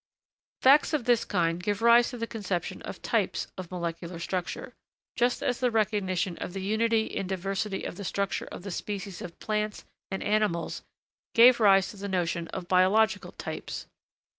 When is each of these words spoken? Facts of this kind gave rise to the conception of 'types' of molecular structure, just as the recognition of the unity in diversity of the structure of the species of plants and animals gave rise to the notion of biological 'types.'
Facts 0.63 0.93
of 0.93 1.05
this 1.05 1.23
kind 1.25 1.61
gave 1.61 1.79
rise 1.83 2.09
to 2.09 2.17
the 2.17 2.25
conception 2.25 2.81
of 2.81 3.03
'types' 3.03 3.45
of 3.55 3.69
molecular 3.69 4.17
structure, 4.17 4.73
just 5.15 5.43
as 5.43 5.59
the 5.59 5.69
recognition 5.69 6.39
of 6.39 6.53
the 6.53 6.61
unity 6.63 7.03
in 7.05 7.27
diversity 7.27 7.83
of 7.83 7.97
the 7.97 8.03
structure 8.03 8.45
of 8.51 8.63
the 8.63 8.71
species 8.71 9.21
of 9.21 9.37
plants 9.39 9.85
and 10.09 10.23
animals 10.23 10.81
gave 11.35 11.59
rise 11.59 11.89
to 11.91 11.97
the 11.97 12.09
notion 12.09 12.47
of 12.47 12.67
biological 12.67 13.33
'types.' 13.33 13.85